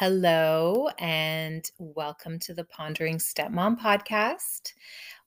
[0.00, 4.72] Hello, and welcome to the Pondering Stepmom podcast.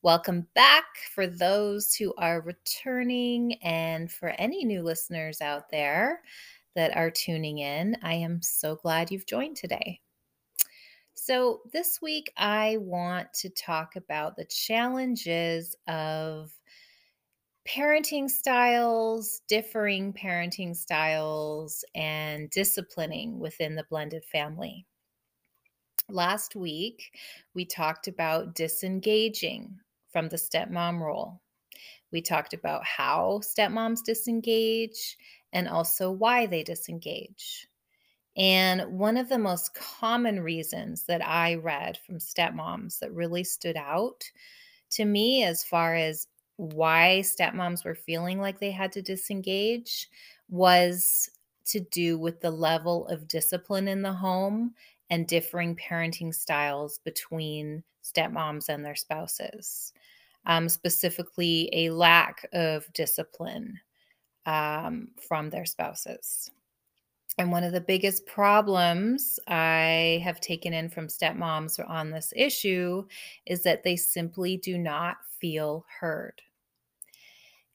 [0.02, 6.24] Welcome back for those who are returning, and for any new listeners out there
[6.76, 7.96] that are tuning in.
[8.02, 10.02] I am so glad you've joined today.
[11.14, 16.52] So, this week I want to talk about the challenges of
[17.68, 24.86] parenting styles, differing parenting styles, and disciplining within the blended family.
[26.10, 27.18] Last week,
[27.54, 31.42] we talked about disengaging from the stepmom role.
[32.12, 35.18] We talked about how stepmoms disengage
[35.54, 37.68] and also why they disengage.
[38.38, 43.78] And one of the most common reasons that I read from stepmoms that really stood
[43.78, 44.32] out
[44.92, 46.28] to me as far as
[46.64, 50.10] why stepmoms were feeling like they had to disengage
[50.50, 51.30] was
[51.66, 54.74] to do with the level of discipline in the home
[55.10, 59.94] and differing parenting styles between stepmoms and their spouses.
[60.46, 63.80] Um, specifically, a lack of discipline
[64.46, 66.50] um, from their spouses.
[67.38, 73.06] And one of the biggest problems I have taken in from stepmoms on this issue
[73.46, 76.42] is that they simply do not feel heard.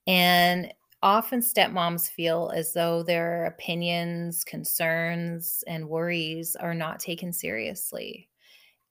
[0.08, 8.30] And often stepmoms feel as though their opinions, concerns, and worries are not taken seriously,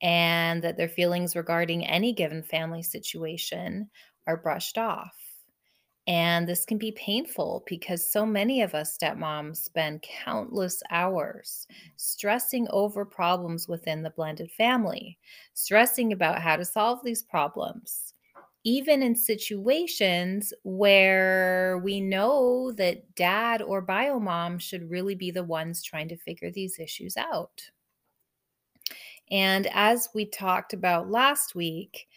[0.02, 3.90] and that their feelings regarding any given family situation
[4.28, 5.16] are brushed off.
[6.08, 12.68] And this can be painful because so many of us stepmoms spend countless hours stressing
[12.72, 15.20] over problems within the blended family,
[15.54, 18.16] stressing about how to solve these problems.
[18.68, 25.46] Even in situations where we know that dad or bio mom should really be the
[25.46, 27.62] ones trying to figure these issues out.
[29.32, 32.10] And as we talked about last week,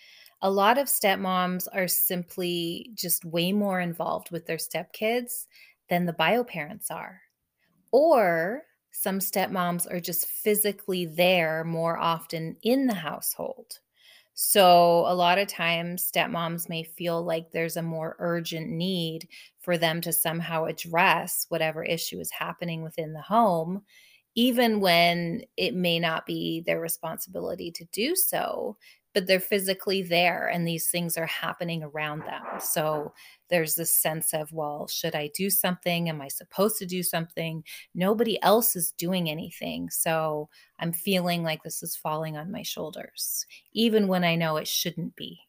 [0.43, 5.47] a lot of stepmoms are simply just way more involved with their stepkids
[5.89, 7.21] than the bio parents are.
[7.93, 13.79] Or some stepmoms are just physically there more often in the household.
[14.35, 19.29] So, a lot of times, stepmoms may feel like there's a more urgent need
[19.61, 23.83] for them to somehow address whatever issue is happening within the home,
[24.35, 28.79] even when it may not be their responsibility to do so,
[29.13, 32.43] but they're physically there and these things are happening around them.
[32.61, 33.13] So
[33.49, 36.09] there's this sense of, well, should I do something?
[36.09, 37.65] Am I supposed to do something?
[37.95, 39.91] Nobody else is doing anything.
[39.91, 40.49] So
[40.79, 45.17] I'm feeling like this is falling on my shoulders, even when I know it shouldn't
[45.17, 45.41] be.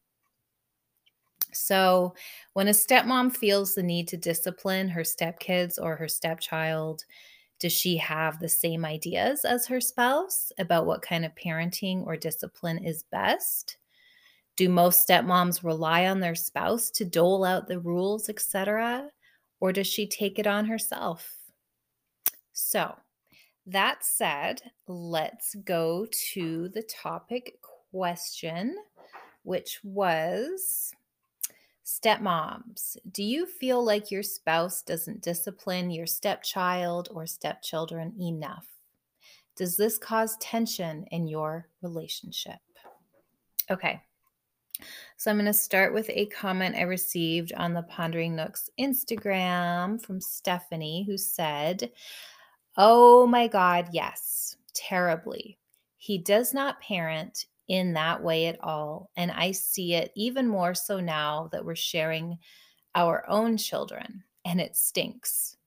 [1.54, 2.16] So,
[2.54, 7.04] when a stepmom feels the need to discipline her stepkids or her stepchild,
[7.62, 12.18] does she have the same ideas as her spouse about what kind of parenting or
[12.18, 13.78] discipline is best?
[14.58, 19.10] Do most stepmoms rely on their spouse to dole out the rules, etc.?
[19.60, 21.36] Or does she take it on herself?
[22.52, 22.96] So,
[23.68, 27.60] that said, let's go to the topic
[27.92, 28.76] question,
[29.44, 30.92] which was
[31.86, 38.68] Stepmoms, do you feel like your spouse doesn't discipline your stepchild or stepchildren enough?
[39.56, 42.60] Does this cause tension in your relationship?
[43.70, 44.02] Okay,
[45.18, 50.02] so I'm going to start with a comment I received on the Pondering Nook's Instagram
[50.02, 51.92] from Stephanie, who said,
[52.78, 55.60] Oh my God, yes, terribly.
[55.98, 59.10] He does not parent in that way at all.
[59.16, 62.38] And I see it even more so now that we're sharing
[62.96, 65.58] our own children, and it stinks.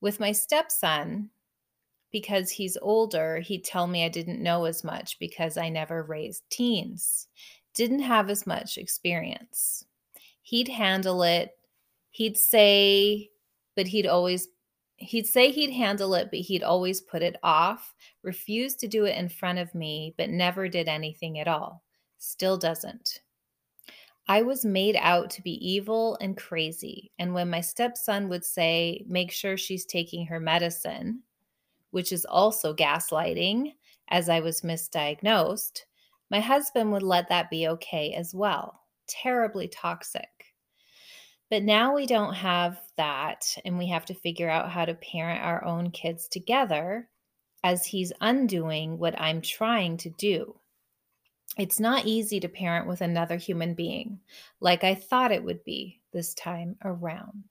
[0.00, 1.30] With my stepson,
[2.10, 6.42] because he's older, he'd tell me I didn't know as much because I never raised
[6.50, 7.28] teens,
[7.74, 9.84] didn't have as much experience.
[10.42, 11.50] He'd handle it.
[12.10, 13.30] He'd say,
[13.76, 14.48] but he'd always
[15.00, 19.16] he'd say he'd handle it, but he'd always put it off, refused to do it
[19.16, 21.82] in front of me, but never did anything at all.
[22.18, 23.20] Still doesn't.
[24.28, 27.10] I was made out to be evil and crazy.
[27.18, 31.22] And when my stepson would say, make sure she's taking her medicine,
[31.90, 33.72] which is also gaslighting,
[34.08, 35.80] as I was misdiagnosed,
[36.30, 38.82] my husband would let that be okay as well.
[39.08, 40.49] Terribly toxic.
[41.50, 45.42] But now we don't have that, and we have to figure out how to parent
[45.42, 47.08] our own kids together
[47.64, 50.54] as he's undoing what I'm trying to do.
[51.58, 54.20] It's not easy to parent with another human being
[54.60, 57.44] like I thought it would be this time around.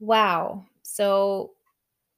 [0.00, 0.64] Wow.
[0.82, 1.52] So,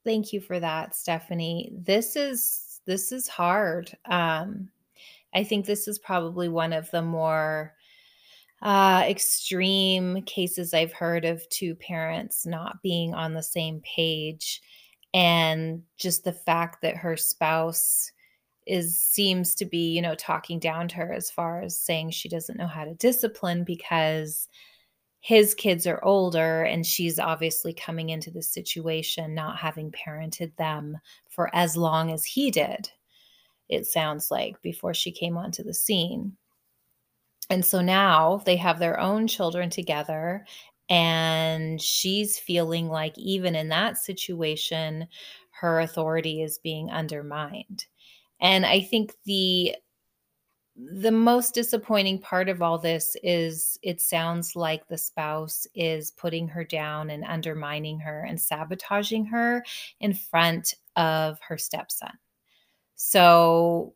[0.04, 1.72] thank you for that, Stephanie.
[1.74, 3.96] This is this is hard.
[4.04, 4.70] Um,
[5.34, 7.74] I think this is probably one of the more
[8.62, 14.60] uh, extreme cases I've heard of two parents not being on the same page.
[15.14, 18.10] And just the fact that her spouse
[18.66, 22.28] is seems to be, you know, talking down to her as far as saying she
[22.28, 24.48] doesn't know how to discipline because
[25.20, 30.98] his kids are older and she's obviously coming into the situation not having parented them
[31.28, 32.88] for as long as he did.
[33.68, 36.36] It sounds like before she came onto the scene.
[37.50, 40.44] And so now they have their own children together
[40.88, 45.08] and she's feeling like even in that situation
[45.50, 47.86] her authority is being undermined
[48.40, 49.76] and I think the
[50.76, 56.46] the most disappointing part of all this is it sounds like the spouse is putting
[56.48, 59.64] her down and undermining her and sabotaging her
[60.00, 62.12] in front of her stepson.
[62.96, 63.94] So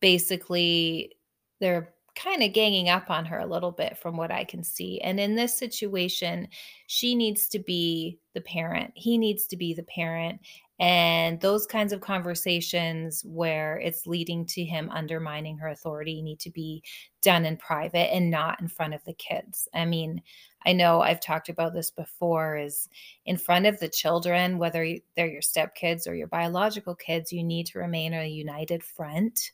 [0.00, 1.12] basically,
[1.60, 5.00] they're kind of ganging up on her a little bit from what I can see.
[5.00, 6.48] And in this situation,
[6.86, 10.40] she needs to be the parent, he needs to be the parent.
[10.78, 16.50] And those kinds of conversations where it's leading to him undermining her authority need to
[16.50, 16.82] be
[17.22, 19.68] done in private and not in front of the kids.
[19.72, 20.20] I mean,
[20.66, 22.88] I know I've talked about this before is
[23.26, 27.66] in front of the children, whether they're your stepkids or your biological kids, you need
[27.66, 29.52] to remain a united front.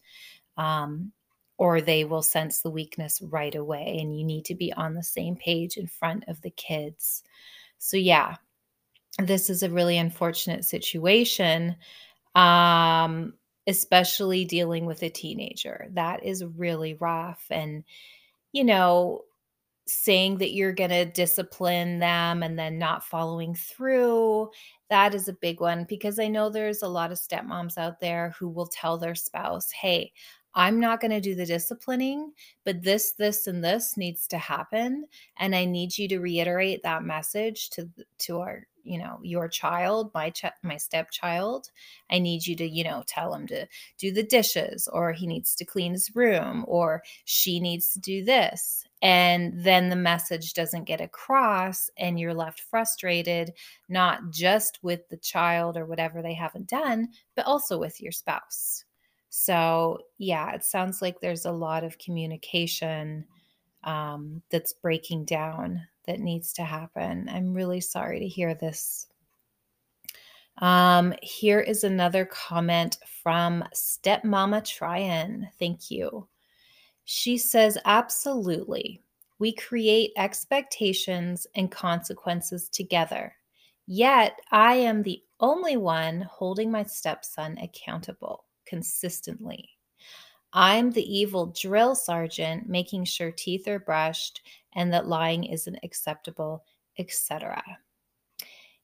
[0.57, 1.13] Um,
[1.59, 5.03] or they will sense the weakness right away and you need to be on the
[5.03, 7.23] same page in front of the kids.
[7.79, 8.37] So yeah,
[9.19, 11.77] this is a really unfortunate situation
[12.37, 13.35] um
[13.69, 15.89] especially dealing with a teenager.
[15.93, 17.85] That is really rough and
[18.53, 19.23] you know,
[19.87, 24.51] saying that you're going to discipline them and then not following through
[24.91, 28.35] that is a big one because I know there's a lot of stepmoms out there
[28.39, 30.13] who will tell their spouse, "Hey,
[30.59, 32.33] I'm not going to do the disciplining,
[32.65, 35.07] but this, this, and this needs to happen.
[35.39, 37.89] And I need you to reiterate that message to,
[38.19, 41.71] to our, you know, your child, my, ch- my stepchild.
[42.11, 43.69] I need you to, you know, tell him to
[43.99, 48.25] do the dishes or he needs to clean his room or she needs to do
[48.25, 48.85] this.
[49.01, 53.53] And then the message doesn't get across and you're left frustrated,
[53.89, 58.85] not just with the child or whatever they haven't done, but also with your spouse.
[59.41, 63.25] So, yeah, it sounds like there's a lot of communication
[63.85, 67.29] um, that's breaking down that needs to happen.
[67.33, 69.07] I'm really sorry to hear this.
[70.61, 75.49] Um, here is another comment from Stepmama Tryon.
[75.57, 76.27] Thank you.
[77.05, 79.01] She says, Absolutely.
[79.39, 83.37] We create expectations and consequences together.
[83.87, 89.71] Yet I am the only one holding my stepson accountable consistently.
[90.53, 94.43] I'm the evil drill sergeant making sure teeth are brushed
[94.75, 96.65] and that lying isn't acceptable,
[96.99, 97.63] etc.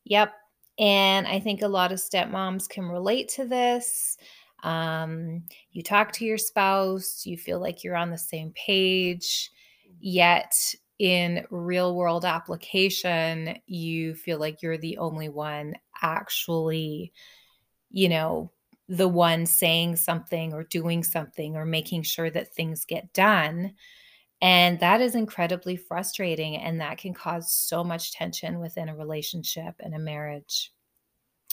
[0.04, 0.32] Yep.
[0.78, 4.18] And I think a lot of stepmoms can relate to this.
[4.62, 9.50] Um, you talk to your spouse, you feel like you're on the same page,
[10.00, 10.54] yet
[10.98, 17.12] in real world application, you feel like you're the only one actually,
[17.90, 18.50] you know,
[18.88, 23.74] the one saying something or doing something or making sure that things get done.
[24.42, 26.56] And that is incredibly frustrating.
[26.56, 30.72] And that can cause so much tension within a relationship and a marriage.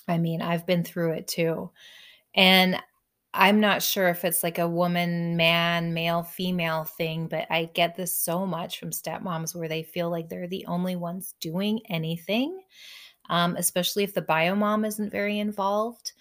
[0.07, 1.71] I mean, I've been through it too.
[2.35, 2.81] And
[3.33, 7.95] I'm not sure if it's like a woman, man, male, female thing, but I get
[7.95, 12.61] this so much from stepmoms where they feel like they're the only ones doing anything,
[13.29, 16.11] um, especially if the bio mom isn't very involved.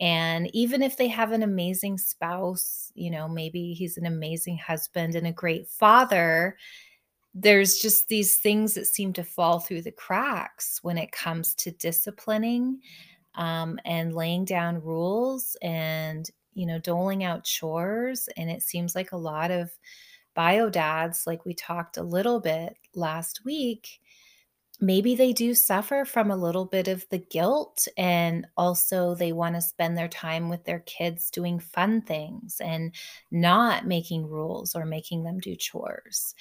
[0.00, 5.14] And even if they have an amazing spouse, you know, maybe he's an amazing husband
[5.14, 6.56] and a great father,
[7.34, 11.70] there's just these things that seem to fall through the cracks when it comes to
[11.72, 12.80] disciplining
[13.36, 18.28] um, and laying down rules and, you know, doling out chores.
[18.36, 19.70] And it seems like a lot of
[20.34, 24.00] bio dads, like we talked a little bit last week,
[24.80, 29.54] maybe they do suffer from a little bit of the guilt and also they want
[29.54, 32.94] to spend their time with their kids doing fun things and
[33.30, 36.34] not making rules or making them do chores.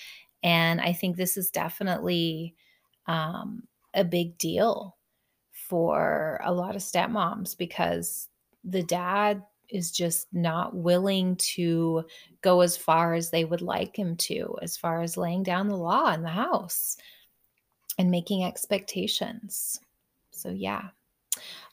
[0.43, 2.55] And i think this is definitely
[3.07, 4.97] um, a big deal
[5.51, 8.29] for a lot of stepmoms because
[8.63, 12.03] the dad is just not willing to
[12.41, 15.75] go as far as they would like him to as far as laying down the
[15.77, 16.97] law in the house
[17.99, 19.79] and making expectations.
[20.31, 20.89] So, yeah,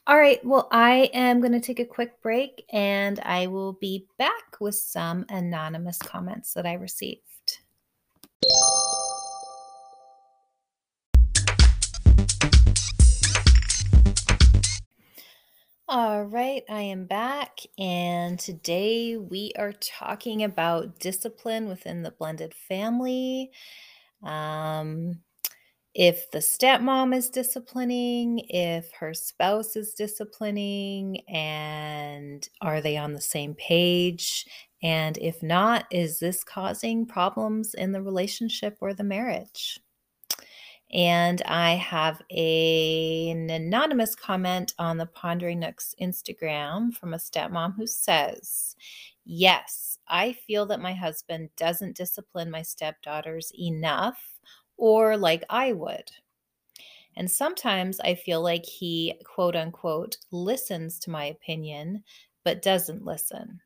[0.05, 0.43] All right.
[0.45, 4.75] Well, I am going to take a quick break and I will be back with
[4.75, 7.23] some anonymous comments that I received.
[15.89, 22.53] All right, I am back, and today we are talking about discipline within the blended
[22.53, 23.51] family.
[24.21, 25.21] Um,
[25.97, 33.21] if the stepmom is disciplining, if her spouse is disciplining, and are they on the
[33.21, 34.45] same page?
[34.83, 39.79] And if not, is this causing problems in the relationship or the marriage?
[40.93, 47.75] And I have a, an anonymous comment on the Pondering Nook's Instagram from a stepmom
[47.75, 48.75] who says,
[49.25, 54.37] Yes, I feel that my husband doesn't discipline my stepdaughters enough
[54.77, 56.11] or like I would.
[57.15, 62.03] And sometimes I feel like he, quote unquote, listens to my opinion,
[62.43, 63.59] but doesn't listen.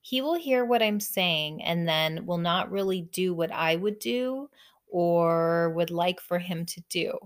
[0.00, 3.98] He will hear what I'm saying and then will not really do what I would
[3.98, 4.48] do
[4.86, 7.18] or would like for him to do,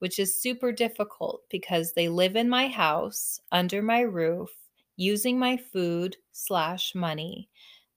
[0.00, 4.50] which is super difficult because they live in my house, under my roof,
[4.96, 7.48] using my food slash money,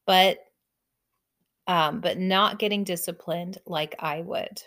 [0.05, 0.50] but
[1.67, 4.61] um, but not getting disciplined like I would.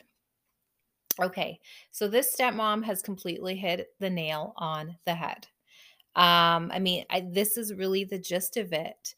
[1.21, 1.61] Okay,
[1.93, 5.47] so this stepmom has completely hit the nail on the head.
[6.17, 9.15] Um, I mean, I, this is really the gist of it.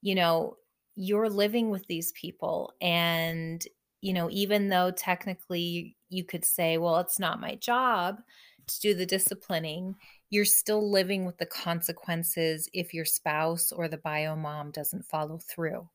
[0.00, 0.56] You know,
[0.96, 3.64] you're living with these people, and
[4.00, 8.20] you know, even though technically you could say, well, it's not my job
[8.66, 9.96] to do the disciplining,
[10.30, 15.38] you're still living with the consequences if your spouse or the bio mom doesn't follow
[15.38, 15.88] through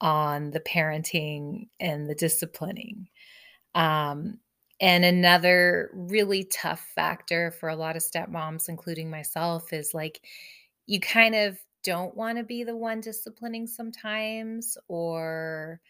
[0.00, 3.08] on the parenting and the disciplining.
[3.74, 4.40] Um,
[4.80, 10.22] and another really tough factor for a lot of stepmoms, including myself, is like
[10.86, 15.80] you kind of don't want to be the one disciplining sometimes or,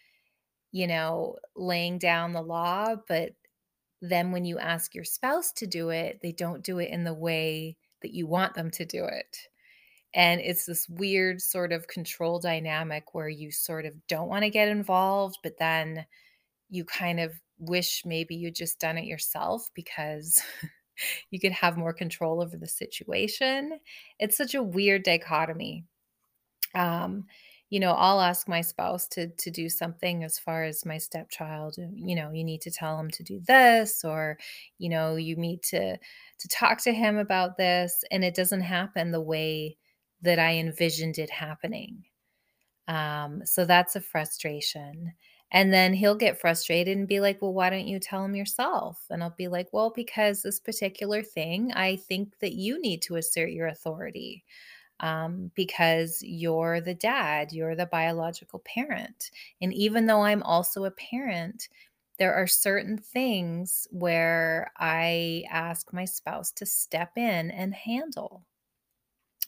[0.73, 2.97] you know, laying down the law.
[3.09, 3.35] But
[4.03, 7.15] then when you ask your spouse to do it, they don't do it in the
[7.15, 9.49] way that you want them to do it.
[10.15, 14.51] And it's this weird sort of control dynamic where you sort of don't want to
[14.51, 16.07] get involved, but then
[16.71, 20.41] you kind of wish maybe you'd just done it yourself because
[21.31, 23.81] you could have more control over the situation.
[24.19, 25.85] It's such a weird dichotomy.
[26.75, 27.27] Um,
[27.71, 31.77] you know, I'll ask my spouse to to do something as far as my stepchild,
[31.95, 34.39] you know, you need to tell him to do this or
[34.79, 39.11] you know, you need to to talk to him about this and it doesn't happen
[39.11, 39.77] the way
[40.23, 42.05] that I envisioned it happening.
[42.89, 45.13] Um, so that's a frustration.
[45.51, 49.05] And then he'll get frustrated and be like, Well, why don't you tell him yourself?
[49.11, 53.17] And I'll be like, Well, because this particular thing, I think that you need to
[53.17, 54.45] assert your authority
[55.01, 59.31] um, because you're the dad, you're the biological parent.
[59.61, 61.69] And even though I'm also a parent,
[62.19, 68.45] there are certain things where I ask my spouse to step in and handle.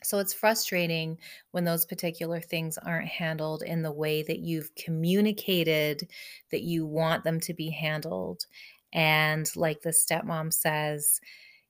[0.02, 1.18] So it's frustrating
[1.50, 6.08] when those particular things aren't handled in the way that you've communicated
[6.50, 8.46] that you want them to be handled.
[8.92, 11.20] And like the stepmom says,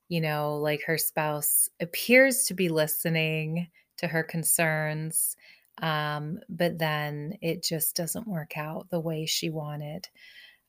[0.08, 3.68] you know, like her spouse appears to be listening
[3.98, 5.36] to her concerns,
[5.82, 10.08] um, but then it just doesn't work out the way she wanted.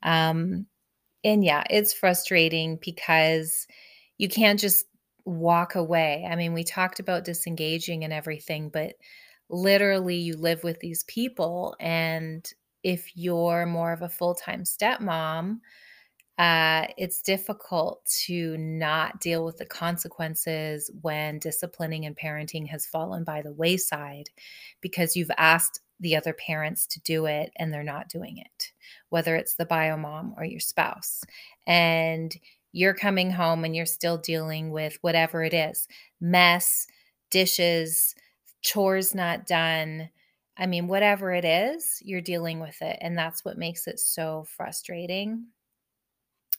[0.04, 0.68] Um,
[1.24, 3.68] and yeah, it's frustrating because
[4.18, 4.88] you can't just
[5.26, 6.28] walk away.
[6.30, 8.96] I mean, we talked about disengaging and everything, but
[9.50, 11.76] literally you live with these people.
[11.80, 12.50] And
[12.84, 15.60] if you're more of a full time stepmom,
[16.38, 23.24] uh, it's difficult to not deal with the consequences when disciplining and parenting has fallen
[23.24, 24.30] by the wayside
[24.80, 28.72] because you've asked the other parents to do it and they're not doing it,
[29.10, 31.24] whether it's the bio mom or your spouse.
[31.68, 32.36] And
[32.72, 35.88] you're coming home and you're still dealing with whatever it is
[36.20, 36.88] mess,
[37.30, 38.16] dishes,
[38.62, 40.10] chores not done.
[40.58, 42.98] I mean, whatever it is, you're dealing with it.
[43.02, 45.48] And that's what makes it so frustrating.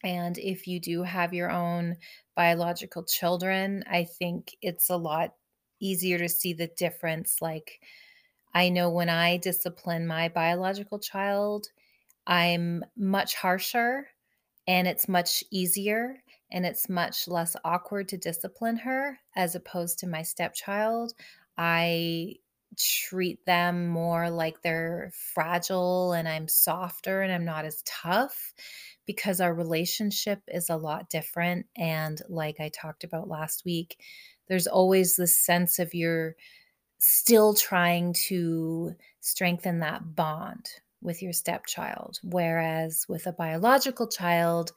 [0.03, 1.97] And if you do have your own
[2.35, 5.35] biological children, I think it's a lot
[5.81, 7.37] easier to see the difference.
[7.41, 7.81] Like,
[8.55, 11.69] I know when I discipline my biological child,
[12.27, 14.09] I'm much harsher
[14.67, 20.07] and it's much easier and it's much less awkward to discipline her as opposed to
[20.07, 21.15] my stepchild.
[21.57, 22.37] I
[22.79, 28.55] treat them more like they're fragile and I'm softer and I'm not as tough
[29.07, 31.67] because our relationship is a lot different.
[31.77, 33.99] And like I talked about last week,
[34.49, 36.37] there's always this sense of you're
[36.99, 40.69] still trying to strengthen that bond
[41.03, 42.19] with your stepchild.
[42.23, 44.73] Whereas with a biological child,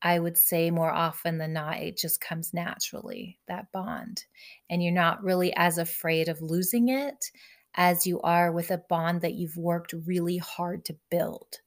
[0.00, 4.24] I would say more often than not, it just comes naturally, that bond.
[4.70, 7.30] And you're not really as afraid of losing it
[7.74, 11.58] as you are with a bond that you've worked really hard to build.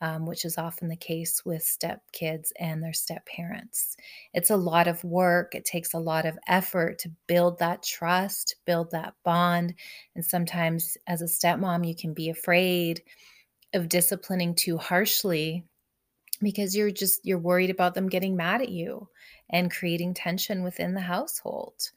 [0.00, 3.96] Um, which is often the case with step kids and their step parents.
[4.34, 5.54] It's a lot of work.
[5.54, 9.74] It takes a lot of effort to build that trust, build that bond.
[10.16, 13.02] And sometimes, as a stepmom, you can be afraid
[13.74, 15.64] of disciplining too harshly
[16.40, 19.08] because you're just you're worried about them getting mad at you
[19.50, 21.90] and creating tension within the household.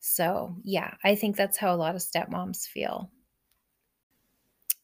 [0.00, 3.10] So, yeah, I think that's how a lot of stepmoms feel.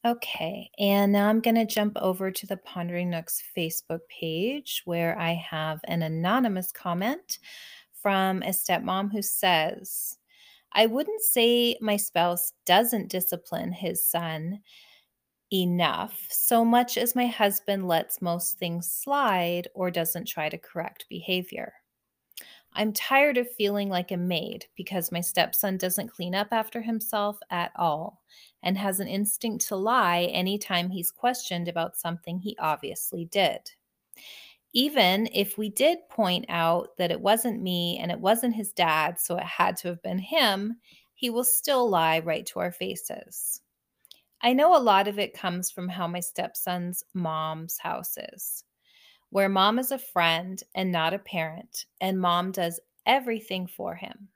[0.02, 5.18] Okay, and now I'm going to jump over to the Pondering Nook's Facebook page where
[5.18, 7.38] I have an anonymous comment
[7.92, 10.16] from a stepmom who says,
[10.72, 14.60] I wouldn't say my spouse doesn't discipline his son
[15.52, 21.06] enough so much as my husband lets most things slide or doesn't try to correct
[21.08, 21.74] behavior.
[22.72, 27.40] I'm tired of feeling like a maid because my stepson doesn't clean up after himself
[27.50, 28.22] at all
[28.62, 33.72] and has an instinct to lie anytime he's questioned about something he obviously did.
[34.72, 39.18] Even if we did point out that it wasn't me and it wasn't his dad,
[39.18, 40.76] so it had to have been him,
[41.14, 43.62] he will still lie right to our faces.
[44.42, 48.64] I know a lot of it comes from how my stepson's mom's house is,
[49.28, 54.28] where mom is a friend and not a parent, and mom does everything for him.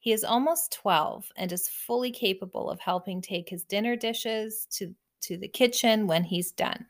[0.00, 4.94] He is almost 12 and is fully capable of helping take his dinner dishes to,
[5.22, 6.86] to the kitchen when he's done.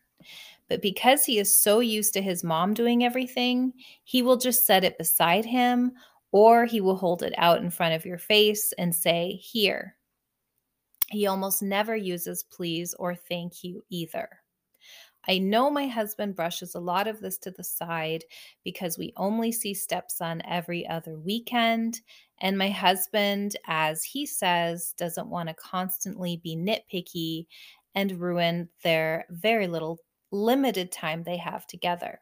[0.69, 3.73] But because he is so used to his mom doing everything,
[4.05, 5.93] he will just set it beside him
[6.33, 9.97] or he will hold it out in front of your face and say, Here,
[11.11, 14.29] he almost never uses please or thank you either.
[15.27, 18.25] I know my husband brushes a lot of this to the side
[18.65, 22.01] because we only see stepson every other weekend.
[22.41, 27.47] And my husband, as he says, doesn't want to constantly be nitpicky
[27.95, 29.99] and ruin their very little
[30.31, 32.21] limited time they have together.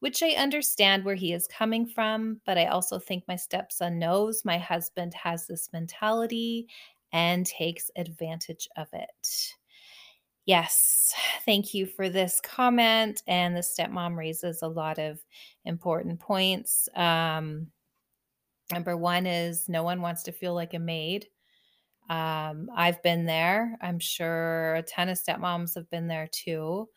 [0.00, 4.44] Which I understand where he is coming from, but I also think my stepson knows
[4.44, 6.66] my husband has this mentality
[7.12, 9.54] and takes advantage of it.
[10.44, 13.22] Yes, thank you for this comment.
[13.28, 15.20] And the stepmom raises a lot of
[15.64, 16.88] important points.
[16.96, 17.68] Um,
[18.72, 21.26] number one is no one wants to feel like a maid.
[22.10, 23.78] Um, I've been there.
[23.80, 26.88] I'm sure a ton of stepmoms have been there too.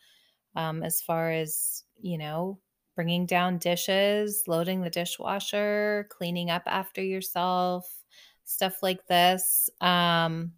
[0.56, 2.60] Um, as far as, you know,
[2.96, 8.05] bringing down dishes, loading the dishwasher, cleaning up after yourself,
[8.46, 9.70] stuff like this.
[9.82, 10.54] Um,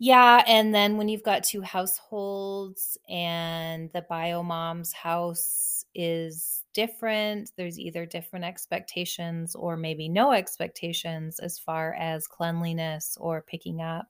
[0.00, 7.50] yeah, and then when you've got two households and the bio mom's house is different,
[7.56, 14.06] there's either different expectations or maybe no expectations as far as cleanliness or picking up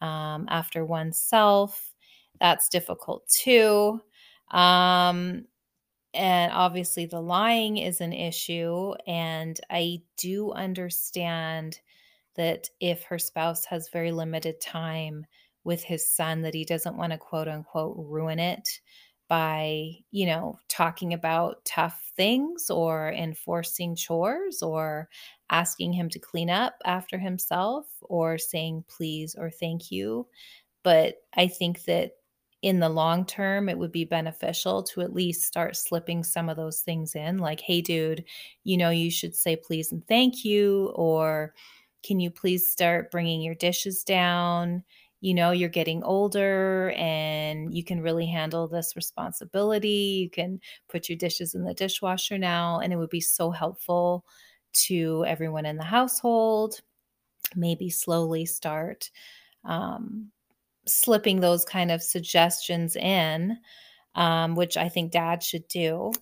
[0.00, 1.92] um, after oneself.
[2.40, 4.00] That's difficult too.
[4.52, 5.46] Um,
[6.14, 8.94] and obviously, the lying is an issue.
[9.06, 11.80] And I do understand
[12.36, 15.26] that if her spouse has very limited time
[15.64, 18.68] with his son, that he doesn't want to quote unquote ruin it
[19.28, 25.08] by, you know, talking about tough things or enforcing chores or
[25.50, 30.26] asking him to clean up after himself or saying please or thank you.
[30.82, 32.12] But I think that
[32.62, 36.56] in the long term, it would be beneficial to at least start slipping some of
[36.56, 38.24] those things in, like, hey, dude,
[38.64, 41.54] you know, you should say please and thank you, or
[42.02, 44.84] can you please start bringing your dishes down?
[45.22, 50.22] You know, you're getting older and you can really handle this responsibility.
[50.22, 54.24] You can put your dishes in the dishwasher now, and it would be so helpful
[54.72, 56.80] to everyone in the household.
[57.56, 59.10] Maybe slowly start
[59.64, 60.30] um,
[60.86, 63.58] slipping those kind of suggestions in,
[64.14, 66.12] um, which I think dad should do.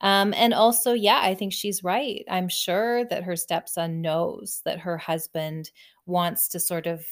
[0.00, 2.24] Um, and also, yeah, I think she's right.
[2.30, 5.70] I'm sure that her stepson knows that her husband
[6.06, 7.04] wants to sort of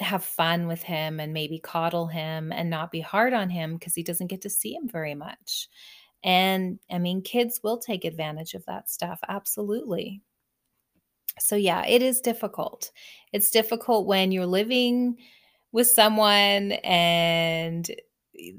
[0.00, 3.94] have fun with him and maybe coddle him and not be hard on him because
[3.94, 5.68] he doesn't get to see him very much.
[6.24, 9.20] And I mean, kids will take advantage of that stuff.
[9.28, 10.22] Absolutely.
[11.38, 12.90] So, yeah, it is difficult.
[13.32, 15.18] It's difficult when you're living
[15.72, 17.90] with someone and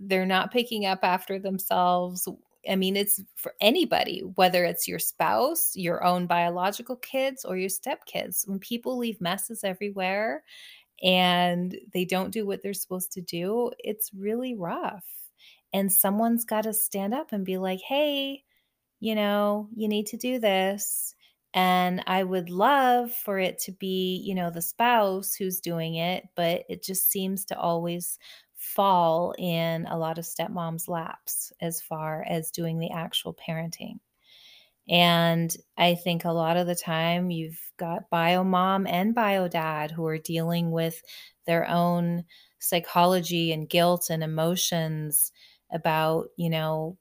[0.02, 2.28] they're not picking up after themselves.
[2.70, 7.70] I mean, it's for anybody, whether it's your spouse, your own biological kids, or your
[7.70, 8.48] stepkids.
[8.48, 10.44] When people leave messes everywhere
[11.02, 15.06] and they don't do what they're supposed to do, it's really rough.
[15.74, 18.44] And someone's got to stand up and be like, hey,
[19.00, 21.16] you know, you need to do this.
[21.54, 26.30] And I would love for it to be, you know, the spouse who's doing it,
[26.36, 28.18] but it just seems to always
[28.56, 34.00] fall in a lot of stepmoms' laps as far as doing the actual parenting.
[34.90, 39.92] And I think a lot of the time you've got bio mom and bio dad
[39.92, 41.02] who are dealing with
[41.46, 42.26] their own
[42.60, 45.32] psychology and guilt and emotions
[45.72, 46.98] about, you know,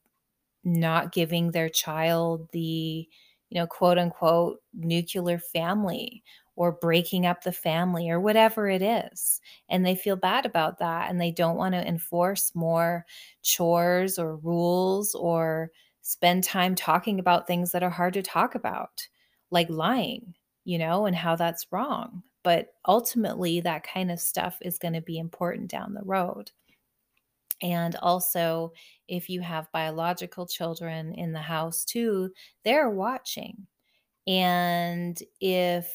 [0.65, 3.09] not giving their child the,
[3.51, 6.23] you know, quote unquote nuclear family
[6.57, 9.41] or breaking up the family or whatever it is.
[9.69, 13.07] And they feel bad about that and they don't want to enforce more
[13.43, 15.71] chores or rules or
[16.03, 19.09] spend time talking about things that are hard to talk about,
[19.51, 20.35] like lying,
[20.65, 22.23] you know, and how that's wrong.
[22.43, 26.53] But ultimately, that kind of stuff is going to be important down the road.
[27.63, 28.73] And also,
[29.09, 32.33] if you have biological children in the house too,
[32.65, 33.67] they're watching.
[34.27, 35.93] And if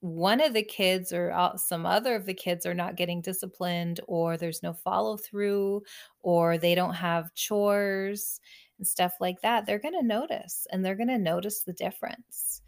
[0.00, 4.36] one of the kids or some other of the kids are not getting disciplined, or
[4.36, 5.82] there's no follow through,
[6.20, 8.40] or they don't have chores
[8.78, 12.62] and stuff like that, they're going to notice and they're going to notice the difference.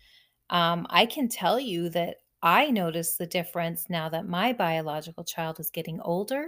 [0.50, 5.60] Um, I can tell you that I notice the difference now that my biological child
[5.60, 6.46] is getting older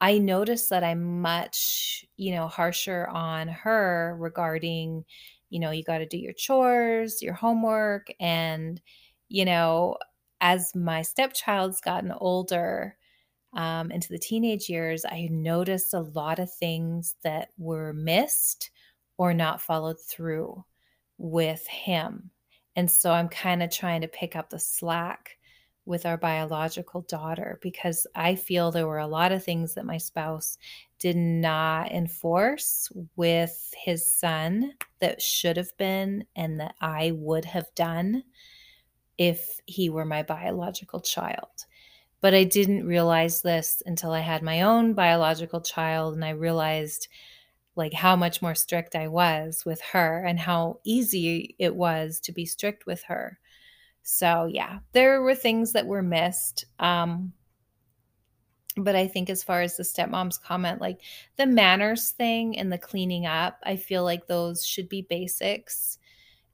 [0.00, 5.04] I noticed that I'm much, you know, harsher on her regarding,
[5.50, 8.08] you know, you got to do your chores, your homework.
[8.20, 8.80] And,
[9.28, 9.96] you know,
[10.40, 12.96] as my stepchild's gotten older
[13.54, 18.70] um, into the teenage years, I noticed a lot of things that were missed
[19.18, 20.64] or not followed through
[21.18, 22.30] with him.
[22.76, 25.38] And so I'm kind of trying to pick up the slack
[25.86, 29.98] with our biological daughter because I feel there were a lot of things that my
[29.98, 30.58] spouse
[30.98, 37.74] did not enforce with his son that should have been and that I would have
[37.74, 38.24] done
[39.16, 41.66] if he were my biological child.
[42.20, 47.08] But I didn't realize this until I had my own biological child and I realized
[47.76, 52.32] like how much more strict I was with her and how easy it was to
[52.32, 53.38] be strict with her
[54.08, 56.64] so yeah, there were things that were missed.
[56.78, 57.32] Um,
[58.76, 61.00] but I think as far as the stepmom's comment, like
[61.36, 65.98] the manners thing and the cleaning up, I feel like those should be basics.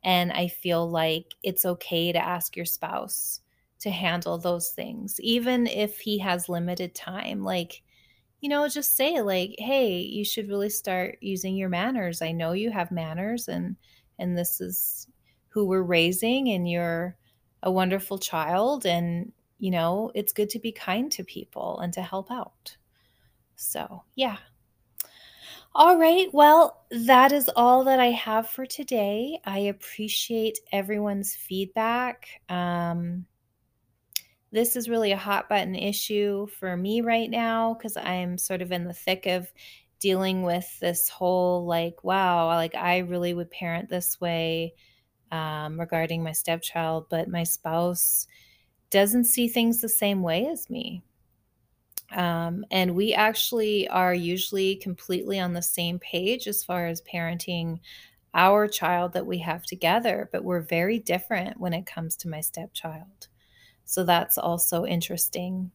[0.03, 3.41] And I feel like it's okay to ask your spouse
[3.81, 7.43] to handle those things, even if he has limited time.
[7.43, 7.83] Like,
[8.41, 12.23] you know, just say like, "Hey, you should really start using your manners.
[12.23, 13.77] I know you have manners, and
[14.19, 15.09] and this is
[15.51, 17.17] who we're raising, and you're
[17.62, 22.03] a wonderful child and you know it's good to be kind to people and to
[22.03, 22.77] help out.
[23.57, 24.38] So yeah.
[25.75, 26.29] All right.
[26.33, 29.38] Well that is all that i have for today.
[29.44, 32.29] I appreciate everyone's feedback.
[32.48, 33.27] Um,
[34.53, 38.70] this is really a hot button issue for me right now because i'm sort of
[38.70, 39.51] in the thick of
[39.98, 44.75] dealing with this whole like wow like i really would parent this way
[45.33, 48.29] um, regarding my stepchild, but my spouse
[48.90, 51.03] doesn't see things the same way as me.
[52.12, 57.81] Um, and we actually are usually completely on the same page as far as parenting
[58.35, 62.40] our child that we have together, but we're very different when it comes to my
[62.40, 63.29] stepchild.
[63.87, 65.71] So that's also interesting.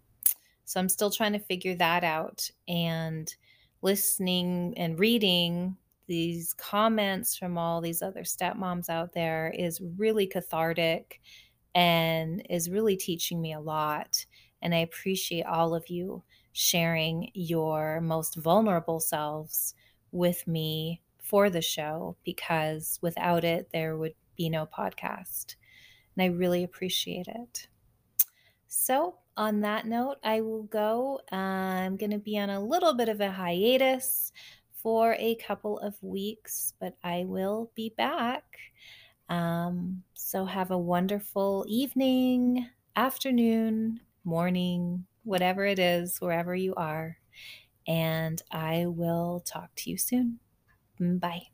[0.65, 3.34] So I'm still trying to figure that out and
[3.82, 11.22] listening and reading these comments from all these other stepmoms out there is really cathartic
[11.76, 14.26] and is really teaching me a lot.
[14.62, 19.76] And I appreciate all of you sharing your most vulnerable selves
[20.12, 25.56] with me for the show because without it, there would be no podcast.
[26.15, 27.67] And I really appreciate it.
[28.67, 31.22] So, on that note, I will go.
[31.32, 34.32] I'm going to be on a little bit of a hiatus
[34.88, 38.58] for a couple of weeks, but I will be back.
[39.28, 47.17] Um, so have a wonderful evening, afternoon, morning, whatever it is, wherever you are.
[47.86, 50.39] And I will talk to you soon.
[51.00, 51.47] Bye.